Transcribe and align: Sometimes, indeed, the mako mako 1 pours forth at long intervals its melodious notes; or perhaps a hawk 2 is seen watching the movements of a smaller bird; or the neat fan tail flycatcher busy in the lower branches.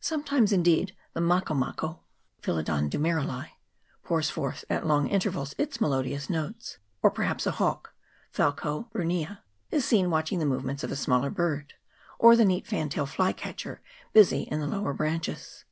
Sometimes, 0.00 0.50
indeed, 0.50 0.96
the 1.12 1.20
mako 1.20 1.54
mako 1.54 2.00
1 2.44 3.46
pours 4.02 4.28
forth 4.28 4.64
at 4.68 4.84
long 4.84 5.06
intervals 5.06 5.54
its 5.58 5.80
melodious 5.80 6.28
notes; 6.28 6.78
or 7.02 7.10
perhaps 7.12 7.46
a 7.46 7.52
hawk 7.52 7.94
2 8.32 8.86
is 9.70 9.84
seen 9.84 10.10
watching 10.10 10.40
the 10.40 10.44
movements 10.44 10.82
of 10.82 10.90
a 10.90 10.96
smaller 10.96 11.30
bird; 11.30 11.74
or 12.18 12.34
the 12.34 12.44
neat 12.44 12.66
fan 12.66 12.88
tail 12.88 13.06
flycatcher 13.06 13.80
busy 14.12 14.40
in 14.42 14.58
the 14.58 14.66
lower 14.66 14.92
branches. 14.92 15.64